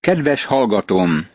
[0.00, 1.26] Kedves hallgatóm!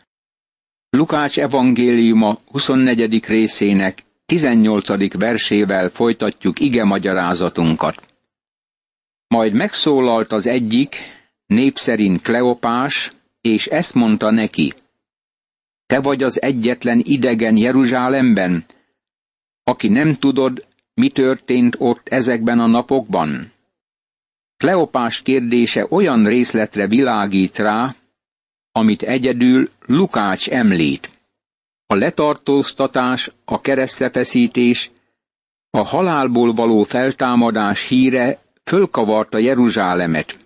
[0.90, 3.26] Lukács evangéliuma 24.
[3.26, 5.18] részének 18.
[5.18, 8.02] versével folytatjuk ige magyarázatunkat.
[9.28, 10.96] Majd megszólalt az egyik,
[11.46, 14.74] népszerint Kleopás, és ezt mondta neki.
[15.86, 18.64] Te vagy az egyetlen idegen Jeruzsálemben,
[19.64, 23.52] aki nem tudod, mi történt ott ezekben a napokban?
[24.56, 27.94] Kleopás kérdése olyan részletre világít rá,
[28.76, 31.10] amit egyedül Lukács említ.
[31.86, 34.90] A letartóztatás, a keresztrefeszítés,
[35.70, 40.36] a halálból való feltámadás híre fölkavarta Jeruzsálemet.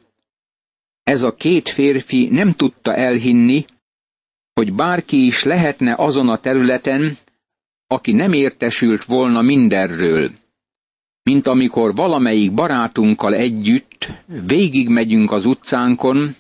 [1.02, 3.64] Ez a két férfi nem tudta elhinni,
[4.52, 7.18] hogy bárki is lehetne azon a területen,
[7.86, 10.30] aki nem értesült volna mindenről.
[11.22, 14.08] Mint amikor valamelyik barátunkkal együtt
[14.46, 16.36] végigmegyünk az utcánkon,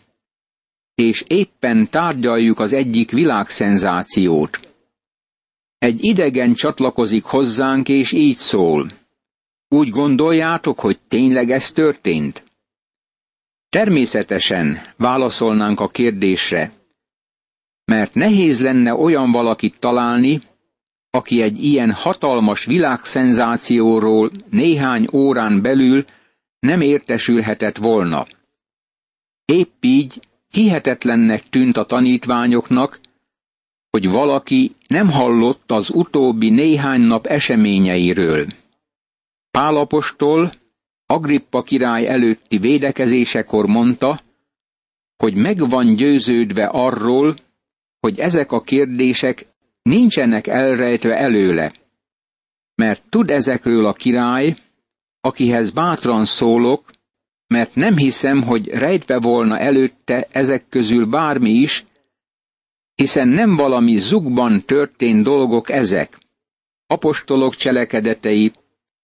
[1.00, 4.60] és éppen tárgyaljuk az egyik világszenzációt.
[5.78, 8.90] Egy idegen csatlakozik hozzánk, és így szól.
[9.68, 12.44] Úgy gondoljátok, hogy tényleg ez történt?
[13.68, 16.72] Természetesen válaszolnánk a kérdésre,
[17.84, 20.40] mert nehéz lenne olyan valakit találni,
[21.10, 26.04] aki egy ilyen hatalmas világszenzációról néhány órán belül
[26.58, 28.26] nem értesülhetett volna.
[29.44, 33.00] Épp így hihetetlennek tűnt a tanítványoknak,
[33.90, 38.46] hogy valaki nem hallott az utóbbi néhány nap eseményeiről.
[39.50, 40.52] Pálapostól
[41.06, 44.20] Agrippa király előtti védekezésekor mondta,
[45.16, 47.36] hogy meg van győződve arról,
[48.00, 49.46] hogy ezek a kérdések
[49.82, 51.72] nincsenek elrejtve előle,
[52.74, 54.56] mert tud ezekről a király,
[55.20, 56.90] akihez bátran szólok,
[57.50, 61.84] mert nem hiszem, hogy rejtve volna előtte ezek közül bármi is,
[62.94, 66.18] hiszen nem valami zugban történt dolgok ezek.
[66.86, 68.52] Apostolok cselekedetei,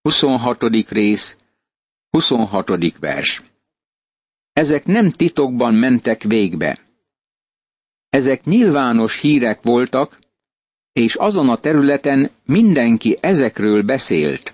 [0.03, 0.63] 26.
[0.89, 1.37] rész,
[2.11, 2.99] 26.
[2.99, 3.43] vers.
[4.53, 6.81] Ezek nem titokban mentek végbe.
[8.09, 10.19] Ezek nyilvános hírek voltak,
[10.93, 14.53] és azon a területen mindenki ezekről beszélt.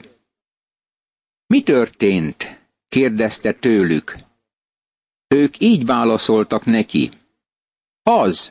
[1.47, 2.61] Mi történt?
[2.92, 4.16] Kérdezte tőlük.
[5.28, 7.10] Ők így válaszoltak neki.
[8.03, 8.50] Az,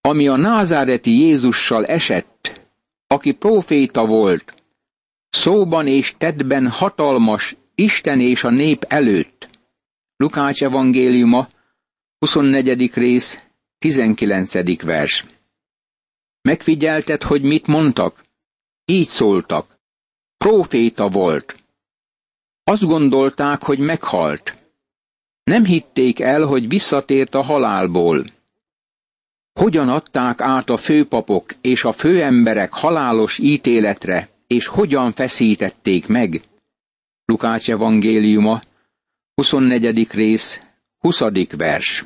[0.00, 2.60] ami a názáreti Jézussal esett,
[3.06, 4.54] aki próféta volt,
[5.30, 9.48] szóban és tettben hatalmas Isten és a nép előtt.
[10.16, 11.48] Lukács evangéliuma,
[12.18, 12.94] 24.
[12.94, 13.44] rész,
[13.78, 14.82] 19.
[14.82, 15.24] vers.
[16.42, 18.24] Megfigyelted, hogy mit mondtak?
[18.84, 19.78] Így szóltak.
[20.36, 21.60] Próféta volt.
[22.64, 24.58] Azt gondolták, hogy meghalt.
[25.42, 28.24] Nem hitték el, hogy visszatért a halálból.
[29.52, 36.42] Hogyan adták át a főpapok és a főemberek halálos ítéletre, és hogyan feszítették meg?
[37.24, 38.60] Lukács evangéliuma,
[39.34, 40.12] 24.
[40.12, 40.60] rész,
[40.98, 41.20] 20.
[41.56, 42.04] vers.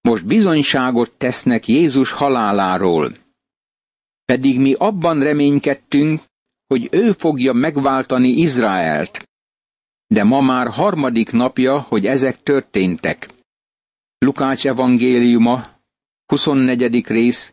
[0.00, 3.12] Most bizonyságot tesznek Jézus haláláról.
[4.24, 6.22] Pedig mi abban reménykedtünk,
[6.66, 9.28] hogy ő fogja megváltani Izraelt.
[10.06, 13.28] De ma már harmadik napja, hogy ezek történtek.
[14.18, 15.66] Lukács evangéliuma,
[16.26, 17.06] 24.
[17.06, 17.50] rész,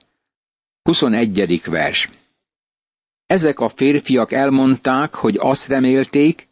[0.81, 1.61] 21.
[1.65, 2.09] vers.
[3.25, 6.47] Ezek a férfiak elmondták, hogy azt remélték,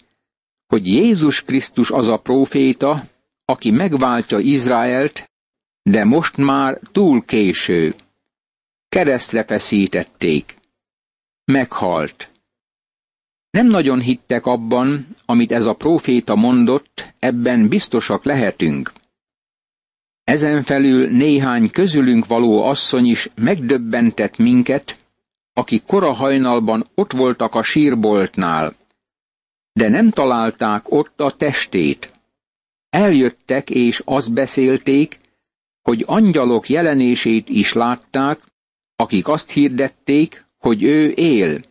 [0.68, 3.04] hogy Jézus Krisztus az a próféta,
[3.46, 5.32] aki megváltja Izraelt,
[5.82, 7.96] de most már túl késő.
[8.90, 10.56] Keresztre feszítették.
[11.44, 12.31] Meghalt.
[13.52, 18.92] Nem nagyon hittek abban, amit ez a próféta mondott, ebben biztosak lehetünk.
[20.24, 24.98] Ezen felül néhány közülünk való asszony is megdöbbentett minket,
[25.54, 28.76] akik kora hajnalban ott voltak a sírboltnál,
[29.74, 32.14] de nem találták ott a testét.
[32.90, 35.20] Eljöttek és azt beszélték,
[35.82, 38.40] hogy angyalok jelenését is látták,
[38.96, 41.62] akik azt hirdették, hogy ő él.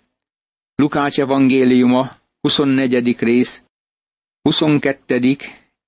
[0.81, 2.11] Lukács evangéliuma,
[2.41, 3.19] 24.
[3.19, 3.62] rész,
[4.43, 5.37] 22.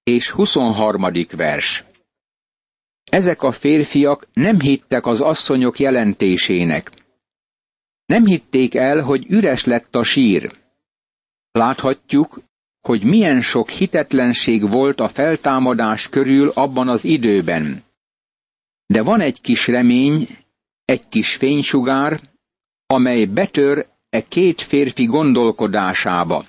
[0.02, 1.06] és 23.
[1.30, 1.84] vers.
[3.04, 6.90] Ezek a férfiak nem hittek az asszonyok jelentésének.
[8.06, 10.52] Nem hitték el, hogy üres lett a sír.
[11.50, 12.42] Láthatjuk,
[12.80, 17.82] hogy milyen sok hitetlenség volt a feltámadás körül abban az időben.
[18.86, 20.28] De van egy kis remény,
[20.84, 22.20] egy kis fénysugár,
[22.86, 26.44] amely betör e két férfi gondolkodásába.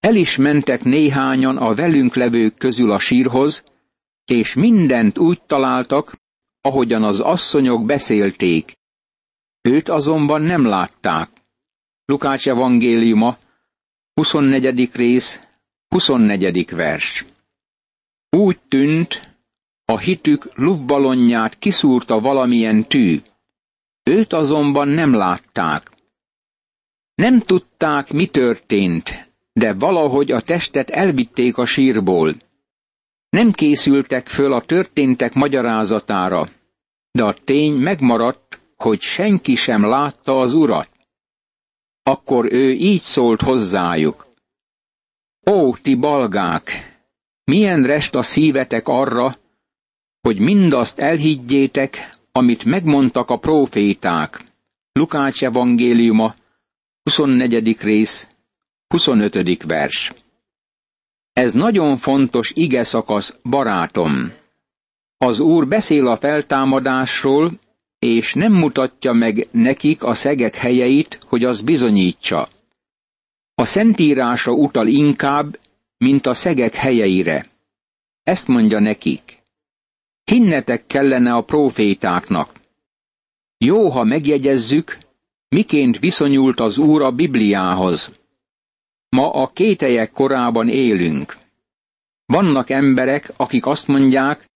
[0.00, 3.62] El is mentek néhányan a velünk levők közül a sírhoz,
[4.24, 6.16] és mindent úgy találtak,
[6.60, 8.78] ahogyan az asszonyok beszélték.
[9.60, 11.30] Őt azonban nem látták.
[12.04, 13.38] Lukács evangéliuma,
[14.14, 14.88] 24.
[14.92, 15.40] rész,
[15.88, 16.70] 24.
[16.70, 17.24] vers.
[18.30, 19.36] Úgy tűnt,
[19.84, 23.20] a hitük lufbalonját kiszúrta valamilyen tű.
[24.02, 25.91] Őt azonban nem látták.
[27.14, 32.36] Nem tudták, mi történt, de valahogy a testet elvitték a sírból.
[33.28, 36.48] Nem készültek föl a történtek magyarázatára,
[37.10, 40.88] de a tény megmaradt, hogy senki sem látta az urat.
[42.02, 44.26] Akkor ő így szólt hozzájuk.
[45.50, 46.92] Ó, ti balgák,
[47.44, 49.36] milyen rest a szívetek arra,
[50.20, 54.44] hogy mindazt elhiggyétek, amit megmondtak a próféták.
[54.92, 56.34] Lukács evangéliuma,
[57.04, 57.80] 24.
[57.80, 58.28] rész,
[58.88, 59.62] 25.
[59.62, 60.12] vers.
[61.32, 64.32] Ez nagyon fontos ige szakasz, barátom.
[65.16, 67.52] Az Úr beszél a feltámadásról,
[67.98, 72.48] és nem mutatja meg nekik a szegek helyeit, hogy az bizonyítsa.
[73.54, 75.58] A Szentírásra utal inkább,
[75.98, 77.46] mint a szegek helyeire.
[78.22, 79.38] Ezt mondja nekik.
[80.24, 82.52] Hinnetek kellene a prófétáknak.
[83.58, 84.98] Jó, ha megjegyezzük,
[85.52, 88.10] miként viszonyult az Úr a Bibliához.
[89.08, 91.36] Ma a kételyek korában élünk.
[92.24, 94.50] Vannak emberek, akik azt mondják,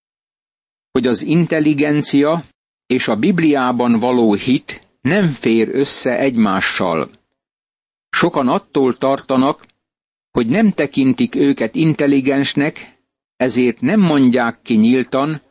[0.93, 2.45] hogy az intelligencia
[2.87, 7.11] és a Bibliában való hit nem fér össze egymással.
[8.11, 9.67] Sokan attól tartanak,
[10.31, 12.99] hogy nem tekintik őket intelligensnek,
[13.37, 15.43] ezért nem mondják ki nyíltan,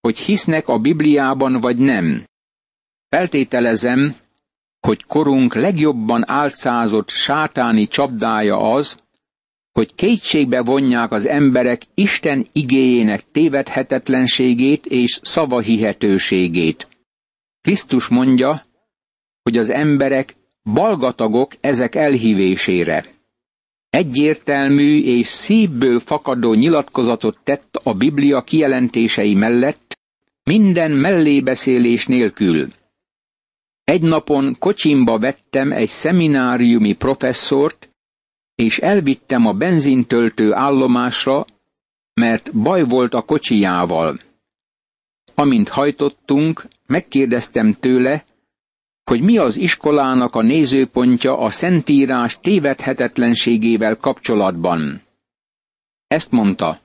[0.00, 2.24] hogy hisznek a Bibliában vagy nem.
[3.08, 4.14] Feltételezem,
[4.86, 8.96] hogy korunk legjobban álcázott sátáni csapdája az,
[9.72, 16.88] hogy kétségbe vonják az emberek Isten igéjének tévedhetetlenségét és szavahihetőségét.
[17.60, 18.64] Krisztus mondja,
[19.42, 20.34] hogy az emberek
[20.64, 23.04] balgatagok ezek elhívésére.
[23.90, 29.98] Egyértelmű és szívből fakadó nyilatkozatot tett a Biblia kijelentései mellett,
[30.44, 32.68] minden mellébeszélés nélkül.
[33.84, 37.90] Egy napon kocsimba vettem egy szemináriumi professzort,
[38.54, 41.44] és elvittem a benzintöltő állomásra,
[42.14, 44.18] mert baj volt a kocsijával.
[45.34, 48.24] Amint hajtottunk, megkérdeztem tőle,
[49.04, 55.02] hogy mi az iskolának a nézőpontja a Szentírás tévedhetetlenségével kapcsolatban.
[56.06, 56.80] Ezt mondta.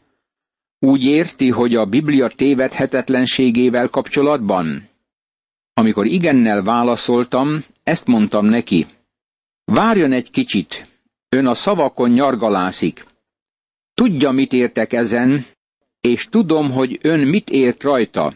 [0.80, 4.90] Úgy érti, hogy a Biblia tévedhetetlenségével kapcsolatban?
[5.78, 8.86] Amikor igennel válaszoltam, ezt mondtam neki.
[9.66, 10.88] Várjon egy kicsit,
[11.30, 13.06] ön a szavakon nyargalászik.
[13.94, 15.46] Tudja, mit értek ezen,
[16.02, 18.34] és tudom, hogy ön mit ért rajta.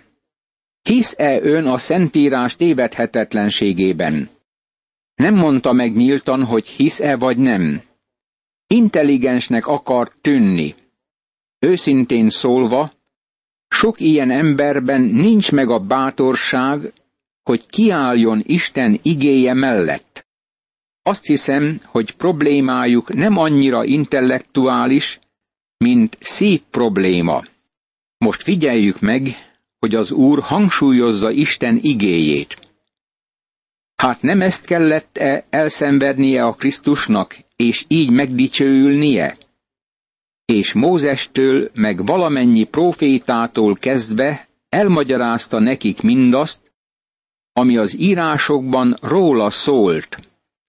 [0.81, 4.29] Hisz-e ön a Szentírás tévedhetetlenségében?
[5.15, 7.81] Nem mondta meg nyíltan, hogy hisz-e vagy nem.
[8.67, 10.75] Intelligensnek akar tűnni.
[11.59, 12.91] Őszintén szólva,
[13.67, 16.93] sok ilyen emberben nincs meg a bátorság,
[17.43, 20.25] hogy kiálljon Isten igéje mellett.
[21.03, 25.19] Azt hiszem, hogy problémájuk nem annyira intellektuális,
[25.77, 27.43] mint szív probléma.
[28.17, 29.35] Most figyeljük meg,
[29.79, 32.69] hogy az Úr hangsúlyozza Isten igéjét.
[33.95, 39.37] Hát nem ezt kellett-e elszenvednie a Krisztusnak, és így megdicsőülnie?
[40.45, 46.70] És Mózestől, meg valamennyi profétától kezdve elmagyarázta nekik mindazt,
[47.53, 50.17] ami az írásokban róla szólt.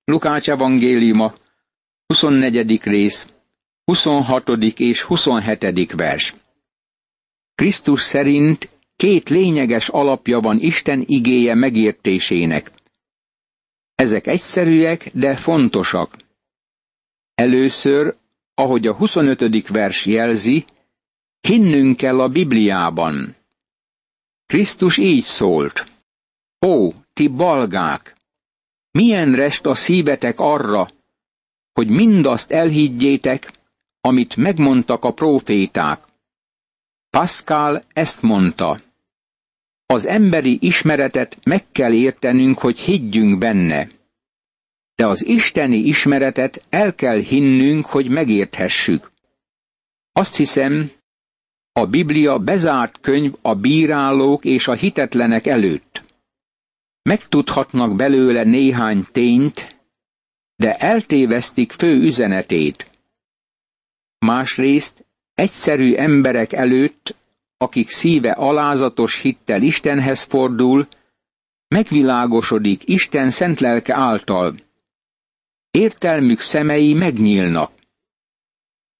[0.04, 1.32] Lukács evangéliuma,
[2.06, 2.82] 24.
[2.82, 3.28] rész,
[3.84, 4.48] 26.
[4.76, 5.92] és 27.
[5.92, 6.34] vers.
[7.54, 12.72] Krisztus szerint két lényeges alapja van Isten igéje megértésének.
[13.94, 16.16] Ezek egyszerűek, de fontosak.
[17.34, 18.14] Először,
[18.54, 19.68] ahogy a 25.
[19.68, 20.64] vers jelzi,
[21.40, 23.36] hinnünk kell a Bibliában.
[24.46, 25.91] Krisztus így szólt.
[26.66, 28.16] Ó, ti balgák!
[28.90, 30.88] Milyen rest a szívetek arra,
[31.72, 33.52] hogy mindazt elhiggyétek,
[34.00, 36.04] amit megmondtak a próféták.
[37.10, 38.80] Pascal ezt mondta.
[39.86, 43.88] Az emberi ismeretet meg kell értenünk, hogy higgyünk benne.
[44.94, 49.10] De az isteni ismeretet el kell hinnünk, hogy megérthessük.
[50.12, 50.90] Azt hiszem,
[51.72, 56.02] a Biblia bezárt könyv a bírálók és a hitetlenek előtt.
[57.02, 59.76] Megtudhatnak belőle néhány tényt,
[60.56, 62.90] de eltévesztik fő üzenetét.
[64.18, 65.04] Másrészt
[65.34, 67.14] egyszerű emberek előtt
[67.62, 70.86] akik szíve alázatos hittel Istenhez fordul,
[71.68, 74.54] megvilágosodik Isten szent lelke által.
[75.70, 77.72] Értelmük szemei megnyílnak.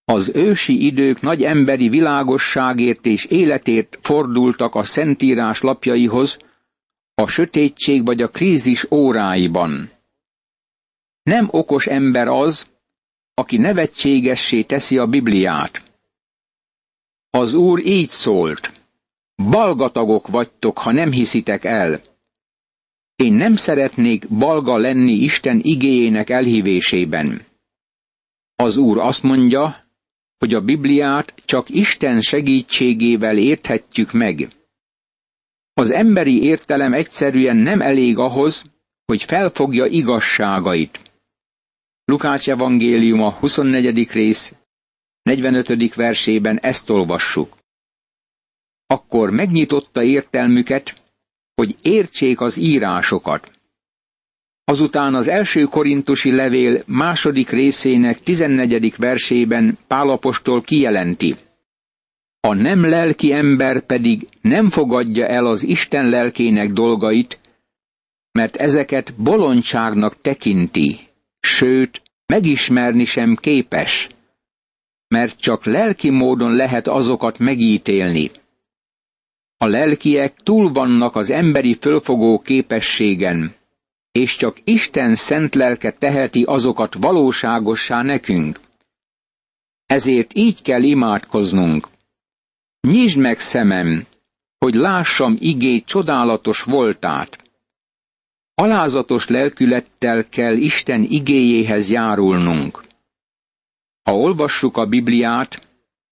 [0.05, 6.39] Az ősi idők nagy emberi világosságért és életért fordultak a Szentírás lapjaihoz,
[7.23, 9.91] a sötétség vagy a krízis óráiban.
[11.23, 12.67] Nem okos ember az,
[13.35, 15.83] aki nevetségessé teszi a Bibliát.
[17.31, 18.81] Az Úr így szólt,
[19.51, 22.01] balgatagok vagytok, ha nem hiszitek el.
[23.17, 27.47] Én nem szeretnék balga lenni Isten igéjének elhívésében.
[28.57, 29.87] Az Úr azt mondja,
[30.39, 34.62] hogy a Bibliát csak Isten segítségével érthetjük meg.
[35.75, 38.63] Az emberi értelem egyszerűen nem elég ahhoz,
[39.05, 41.01] hogy felfogja igazságait.
[42.05, 44.11] Lukács evangéliuma 24.
[44.13, 44.55] rész
[45.23, 45.95] 45.
[45.95, 47.57] versében ezt olvassuk.
[48.87, 51.03] Akkor megnyitotta értelmüket,
[51.55, 53.51] hogy értsék az írásokat.
[54.65, 58.97] Azután az első korintusi levél második részének 14.
[58.97, 61.37] versében Pálapostól kijelenti.
[62.45, 67.41] A nem lelki ember pedig nem fogadja el az Isten lelkének dolgait,
[68.33, 71.01] mert ezeket bolondságnak tekinti,
[71.41, 74.09] sőt, megismerni sem képes,
[75.09, 78.31] mert csak lelki módon lehet azokat megítélni.
[79.57, 83.55] A lelkiek túl vannak az emberi fölfogó képességen,
[84.13, 88.61] és csak Isten szent lelke teheti azokat valóságossá nekünk.
[89.87, 91.92] Ezért így kell imádkoznunk.
[92.89, 94.07] Nyisd meg szemem,
[94.59, 97.51] hogy lássam igét csodálatos voltát.
[98.55, 102.83] Alázatos lelkülettel kell Isten igéjéhez járulnunk.
[104.03, 105.69] Ha olvassuk a Bibliát,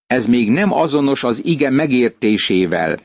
[0.06, 2.98] ez még nem azonos az ige megértésével.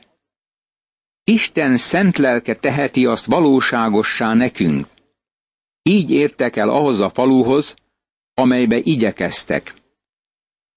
[1.24, 4.86] Isten szent lelke teheti azt valóságossá nekünk.
[5.82, 7.74] Így értek el ahhoz a faluhoz,
[8.34, 9.74] amelybe igyekeztek.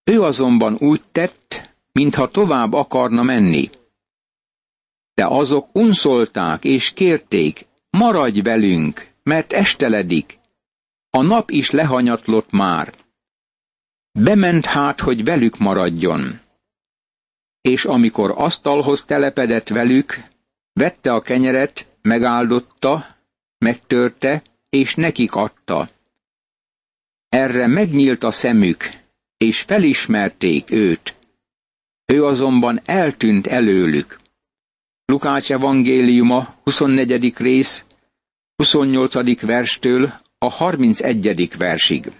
[0.03, 3.69] Ő azonban úgy tett, mintha tovább akarna menni.
[5.13, 10.39] De azok unszolták és kérték, maradj velünk, mert esteledik.
[11.09, 12.93] A nap is lehanyatlott már.
[14.11, 16.39] Bement hát, hogy velük maradjon.
[17.61, 20.23] És amikor asztalhoz telepedett velük,
[20.73, 23.07] vette a kenyeret, megáldotta,
[23.57, 25.89] megtörte, és nekik adta.
[27.29, 28.89] Erre megnyílt a szemük,
[29.37, 31.18] és felismerték őt.
[32.13, 34.19] Ő azonban eltűnt előlük.
[35.05, 37.37] Lukács evangéliuma 24.
[37.37, 37.85] rész
[38.55, 39.41] 28.
[39.41, 41.57] verstől a 31.
[41.57, 42.11] versig.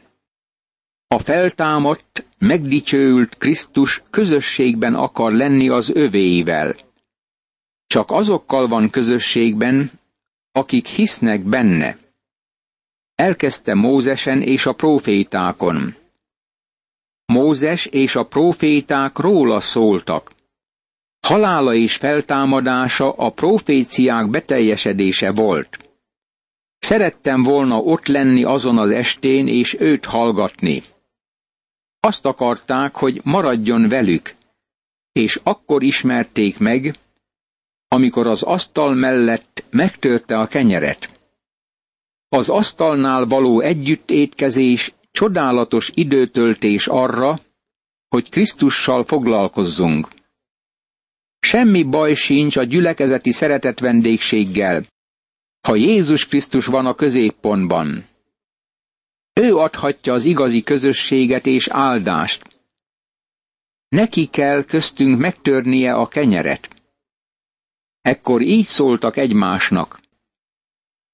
[1.08, 6.76] A feltámadt, megdicsőült Krisztus közösségben akar lenni az övéivel.
[7.88, 9.92] Csak azokkal van közösségben,
[10.52, 11.98] akik hisznek benne.
[13.16, 15.96] Elkezdte Mózesen és a profétákon.
[17.30, 20.32] Mózes és a proféták róla szóltak.
[21.20, 25.78] Halála és feltámadása a proféciák beteljesedése volt.
[26.80, 30.84] Szerettem volna ott lenni azon az estén és őt hallgatni.
[32.00, 34.34] Azt akarták, hogy maradjon velük,
[35.12, 36.96] és akkor ismerték meg,
[37.88, 41.10] amikor az asztal mellett megtörte a kenyeret.
[42.30, 47.40] Az asztalnál való együttétkezés csodálatos időtöltés arra,
[48.08, 50.08] hogy Krisztussal foglalkozzunk.
[51.40, 54.86] Semmi baj sincs a gyülekezeti szeretet vendégséggel,
[55.68, 58.06] ha Jézus Krisztus van a középpontban.
[59.34, 62.62] Ő adhatja az igazi közösséget és áldást.
[63.88, 66.70] Neki kell köztünk megtörnie a kenyeret.
[68.02, 70.00] Ekkor így szóltak egymásnak.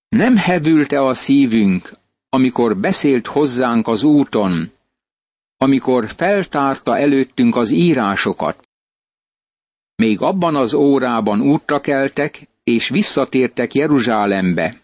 [0.07, 2.03] Nem hevülte a szívünk,
[2.35, 4.71] amikor beszélt hozzánk az úton,
[5.57, 8.67] amikor feltárta előttünk az írásokat.
[9.95, 14.81] Még abban az órában útra keltek, és visszatértek Jeruzsálembe,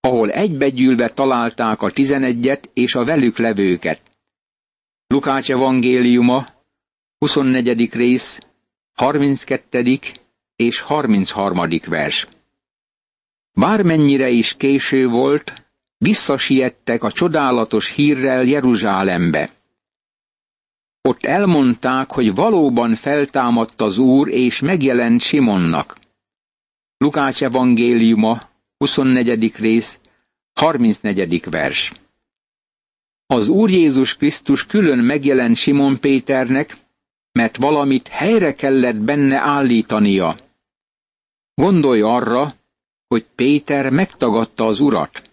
[0.00, 4.00] ahol egybegyűlve találták a tizenegyet és a velük levőket.
[5.06, 6.46] Lukács evangéliuma,
[7.18, 7.94] 24.
[7.94, 8.38] rész,
[8.92, 9.98] 32.
[10.56, 11.68] és 33.
[11.86, 12.28] vers.
[13.52, 15.62] Bármennyire is késő volt,
[16.02, 19.50] visszasiettek a csodálatos hírrel Jeruzsálembe.
[21.00, 25.96] Ott elmondták, hogy valóban feltámadt az Úr, és megjelent Simonnak.
[26.96, 28.40] Lukács evangéliuma,
[28.76, 29.56] 24.
[29.56, 29.98] rész,
[30.52, 31.50] 34.
[31.50, 31.92] vers.
[33.26, 36.76] Az Úr Jézus Krisztus külön megjelent Simon Péternek,
[37.32, 40.36] mert valamit helyre kellett benne állítania.
[41.54, 42.54] Gondolj arra,
[43.08, 45.31] hogy Péter megtagadta az urat.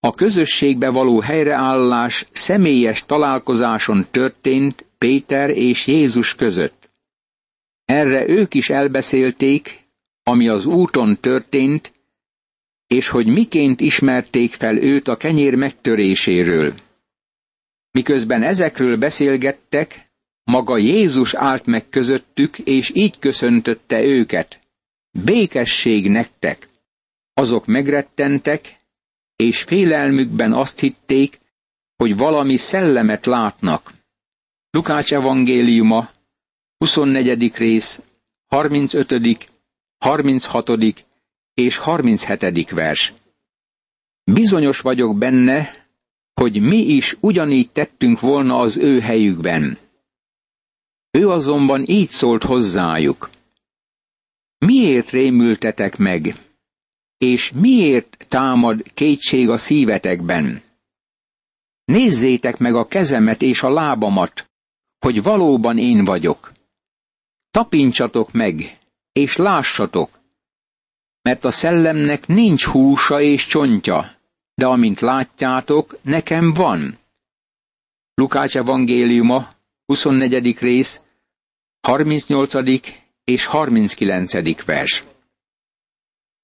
[0.00, 6.90] A közösségbe való helyreállás személyes találkozáson történt Péter és Jézus között.
[7.84, 9.80] Erre ők is elbeszélték,
[10.22, 11.92] ami az úton történt,
[12.86, 16.74] és hogy miként ismerték fel őt a kenyér megtöréséről.
[17.90, 20.10] Miközben ezekről beszélgettek,
[20.44, 24.60] maga Jézus állt meg közöttük, és így köszöntötte őket.
[25.24, 26.68] Békesség nektek!
[27.34, 28.76] Azok megrettentek,
[29.40, 31.38] és félelmükben azt hitték,
[31.96, 33.92] hogy valami szellemet látnak.
[34.70, 36.10] Lukács evangéliuma,
[36.78, 37.56] 24.
[37.56, 38.02] rész,
[38.46, 39.50] 35.,
[39.98, 40.70] 36.
[41.54, 42.70] és 37.
[42.70, 43.12] vers.
[44.24, 45.86] Bizonyos vagyok benne,
[46.34, 49.78] hogy mi is ugyanígy tettünk volna az ő helyükben.
[51.10, 53.30] Ő azonban így szólt hozzájuk.
[54.58, 56.49] Miért rémültetek meg?
[57.20, 60.62] És miért támad kétség a szívetekben?
[61.84, 64.50] Nézzétek meg a kezemet és a lábamat,
[64.98, 66.52] hogy valóban én vagyok.
[67.50, 68.78] Tapincsatok meg,
[69.12, 70.18] és lássatok,
[71.22, 74.16] mert a szellemnek nincs húsa és csontja,
[74.54, 76.98] de amint látjátok, nekem van.
[78.14, 79.50] Lukács evangéliuma,
[79.86, 80.58] 24.
[80.58, 81.00] rész,
[81.80, 82.54] 38.
[83.24, 84.64] és 39.
[84.64, 85.04] vers.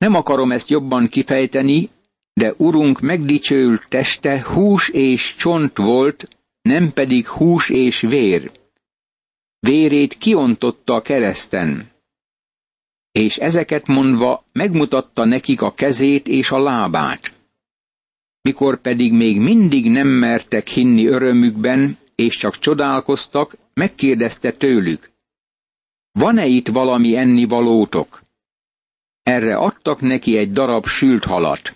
[0.06, 1.88] Nem akarom ezt jobban kifejteni,
[2.32, 6.28] de Urunk megdicsőült teste hús és csont volt,
[6.62, 8.50] nem pedig hús és vér.
[9.58, 11.90] Vérét kiontotta a kereszten.
[13.12, 17.32] És ezeket mondva megmutatta nekik a kezét és a lábát.
[18.40, 25.10] Mikor pedig még mindig nem mertek hinni örömükben, és csak csodálkoztak, megkérdezte tőlük.
[26.12, 28.24] Van-e itt valami ennivalótok?
[29.26, 31.74] Erre adtak neki egy darab sült halat.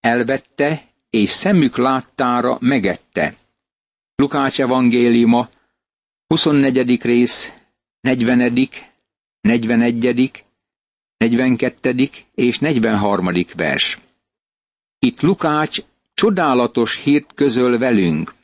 [0.00, 3.36] Elvette, és szemük láttára megette.
[4.14, 5.48] Lukács evangéliuma,
[6.26, 7.02] 24.
[7.02, 7.52] rész,
[8.00, 8.38] 40.,
[9.40, 10.44] 41.,
[11.16, 12.08] 42.
[12.34, 13.28] és 43.
[13.56, 13.98] vers.
[14.98, 15.78] Itt Lukács
[16.14, 18.34] csodálatos hírt közöl velünk.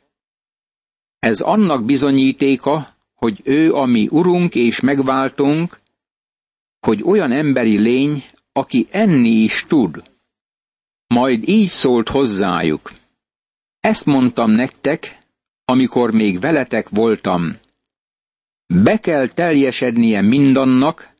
[1.19, 5.81] Ez annak bizonyítéka, hogy ő a mi urunk és megváltunk,
[6.85, 10.03] hogy olyan emberi lény, aki enni is tud.
[11.07, 12.91] Majd így szólt hozzájuk.
[13.79, 15.17] Ezt mondtam nektek,
[15.65, 17.57] amikor még veletek voltam.
[18.83, 21.13] Be kell teljesednie mindannak,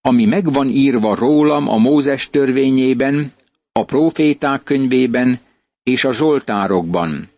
[0.00, 3.32] ami megvan írva rólam a Mózes törvényében,
[3.72, 5.40] a proféták könyvében
[5.82, 7.30] és a zsoltárokban.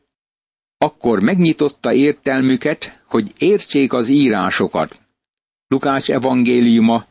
[0.79, 5.01] Akkor megnyitotta értelmüket, hogy értsék az írásokat.
[5.69, 7.07] Lukács evangéliuma,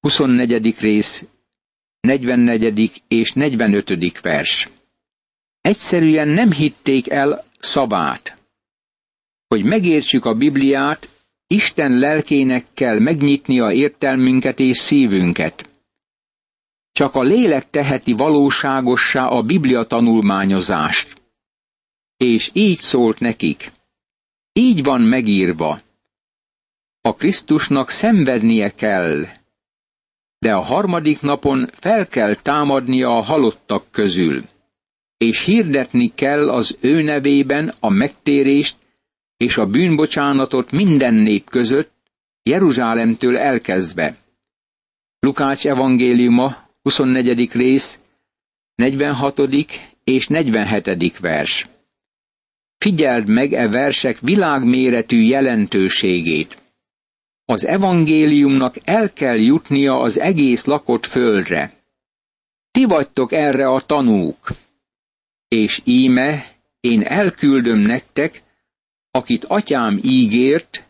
[0.00, 0.78] 24.
[0.80, 1.24] rész,
[2.00, 3.02] 44.
[3.08, 4.20] és 45.
[4.20, 4.68] vers.
[5.60, 8.38] Egyszerűen nem hitték el szavát.
[9.48, 11.08] Hogy megértsük a Bibliát,
[11.46, 15.68] Isten lelkének kell megnyitnia értelmünket és szívünket.
[16.92, 21.22] Csak a lélek teheti valóságossá a Biblia tanulmányozást.
[22.16, 23.72] És így szólt nekik.
[24.52, 25.80] Így van megírva.
[27.00, 29.39] A Krisztusnak szenvednie kell,
[30.40, 34.42] de a harmadik napon fel kell támadnia a halottak közül,
[35.18, 38.76] és hirdetni kell az ő nevében a megtérést
[39.36, 41.92] és a bűnbocsánatot minden nép között,
[42.42, 44.16] Jeruzsálemtől elkezdve.
[45.18, 47.52] Lukács evangéliuma, 24.
[47.52, 47.98] rész,
[48.74, 49.40] 46.
[50.04, 51.18] és 47.
[51.18, 51.68] vers.
[52.78, 56.59] Figyeld meg e versek világméretű jelentőségét.
[57.50, 61.72] Az evangéliumnak el kell jutnia az egész lakott földre.
[62.70, 64.48] Ti vagytok erre a tanúk.
[65.48, 68.42] És íme, én elküldöm nektek,
[69.10, 70.88] akit atyám ígért,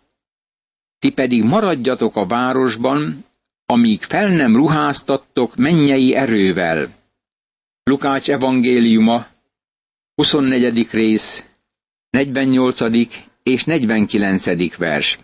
[0.98, 3.24] ti pedig maradjatok a városban,
[3.66, 6.88] amíg fel nem ruháztattok mennyei erővel.
[7.82, 9.26] Lukács evangéliuma,
[10.14, 10.90] 24.
[10.90, 11.46] rész,
[12.10, 12.80] 48.
[13.42, 14.76] és 49.
[14.76, 15.18] vers.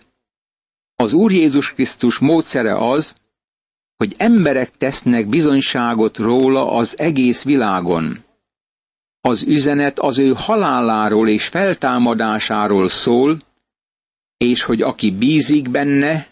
[0.96, 3.14] Az Úr Jézus Krisztus módszere az,
[3.96, 8.24] hogy emberek tesznek bizonyságot róla az egész világon.
[9.20, 13.38] Az üzenet az ő haláláról és feltámadásáról szól,
[14.36, 16.28] és hogy aki bízik benne,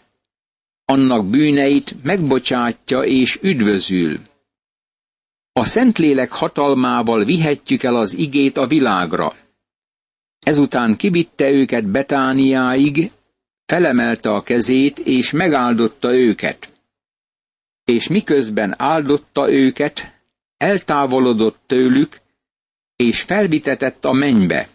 [0.85, 4.19] annak bűneit megbocsátja és üdvözül.
[5.51, 9.35] A Szentlélek hatalmával vihetjük el az igét a világra.
[10.39, 13.11] Ezután kivitte őket Betániáig,
[13.65, 16.69] felemelte a kezét, és megáldotta őket.
[17.83, 20.13] És miközben áldotta őket,
[20.57, 22.21] eltávolodott tőlük,
[22.95, 24.69] és felvitetett a mennybe.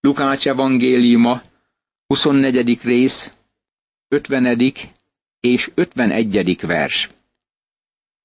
[0.00, 1.42] Lukács evangéliuma,
[2.06, 2.82] 24.
[2.82, 3.32] rész,
[4.08, 4.72] 50.
[5.40, 6.60] és 51.
[6.60, 7.10] vers.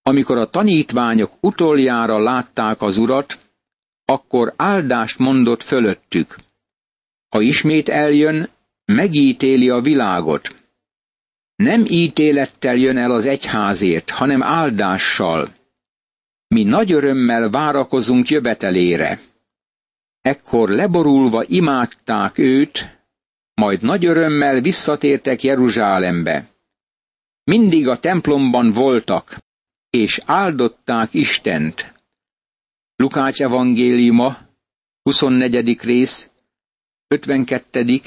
[0.02, 3.38] Amikor a tanítványok utoljára látták az urat,
[4.06, 6.36] akkor áldást mondott fölöttük.
[7.30, 8.50] Ha ismét eljön,
[8.94, 10.56] megítéli a világot.
[11.56, 15.54] Nem ítélettel jön el az egyházért, hanem áldással.
[16.48, 19.20] Mi nagy örömmel várakozunk jövetelére.
[20.22, 22.98] Ekkor leborulva imádták őt,
[23.54, 26.50] majd nagy örömmel visszatértek Jeruzsálembe.
[27.44, 29.38] Mindig a templomban voltak,
[29.90, 31.94] és áldották Istent.
[32.96, 34.38] Lukács evangéliuma,
[35.02, 35.82] 24.
[35.82, 36.30] rész,
[37.08, 38.02] 52.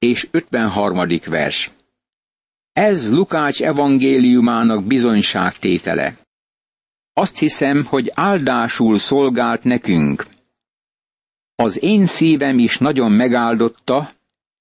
[0.00, 1.08] és 53.
[1.26, 1.70] vers.
[2.72, 6.18] Ez Lukács evangéliumának bizonyságtétele.
[7.12, 10.26] Azt hiszem, hogy áldásul szolgált nekünk.
[11.54, 14.12] Az én szívem is nagyon megáldotta,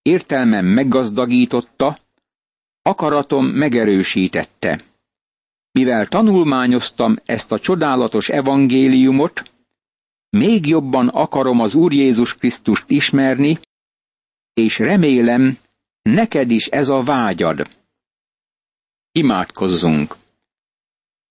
[0.01, 1.99] értelmem meggazdagította,
[2.81, 4.81] akaratom megerősítette.
[5.71, 9.51] Mivel tanulmányoztam ezt a csodálatos evangéliumot,
[10.29, 13.59] még jobban akarom az Úr Jézus Krisztust ismerni,
[14.59, 15.57] és remélem,
[16.01, 17.67] neked is ez a vágyad.
[19.11, 20.15] Imádkozzunk!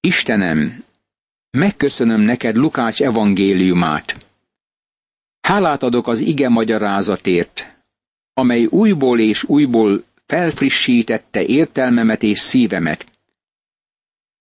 [0.00, 0.84] Istenem,
[1.50, 4.26] megköszönöm neked Lukács evangéliumát.
[5.40, 7.76] Hálát adok az ige magyarázatért,
[8.34, 13.06] amely újból és újból felfrissítette értelmemet és szívemet.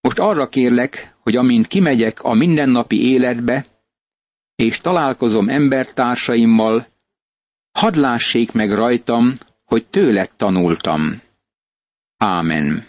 [0.01, 3.65] Most arra kérlek, hogy amint kimegyek a mindennapi életbe,
[4.55, 6.87] és találkozom embertársaimmal,
[7.77, 11.21] hadd lássék meg rajtam, hogy tőled tanultam.
[12.17, 12.85] Ámen.